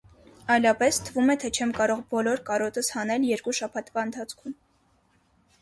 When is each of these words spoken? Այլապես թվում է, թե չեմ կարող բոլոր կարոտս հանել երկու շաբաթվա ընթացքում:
Այլապես 0.53 0.97
թվում 1.09 1.29
է, 1.33 1.35
թե 1.43 1.51
չեմ 1.59 1.75
կարող 1.79 2.01
բոլոր 2.15 2.43
կարոտս 2.49 2.89
հանել 2.97 3.29
երկու 3.33 3.55
շաբաթվա 3.59 4.07
ընթացքում: 4.11 4.61